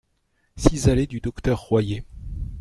[0.55, 2.03] six allée du Docteur Royer